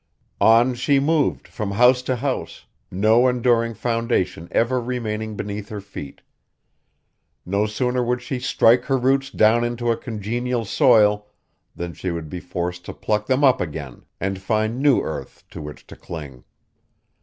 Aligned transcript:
On 0.39 0.73
she 0.73 0.99
moved 0.99 1.47
from 1.47 1.69
house 1.73 2.01
to 2.09 2.15
house, 2.15 2.65
no 2.89 3.27
enduring 3.27 3.75
foundation 3.75 4.47
ever 4.49 4.81
remaining 4.81 5.35
beneath 5.35 5.69
her 5.69 5.79
feet. 5.79 6.21
No 7.45 7.67
sooner 7.67 8.03
would 8.03 8.19
she 8.19 8.39
strike 8.39 8.85
her 8.85 8.97
roots 8.97 9.29
down 9.29 9.63
into 9.63 9.91
a 9.91 9.95
congenial 9.97 10.65
soil 10.65 11.27
than 11.75 11.93
she 11.93 12.09
would 12.09 12.29
be 12.29 12.39
forced 12.39 12.83
to 12.85 12.95
pluck 12.95 13.27
them 13.27 13.43
up 13.43 13.61
again 13.61 14.05
and 14.19 14.41
find 14.41 14.79
new 14.81 15.01
earth 15.01 15.43
to 15.51 15.61
which 15.61 15.85
to 15.85 15.95
cling. 15.95 16.45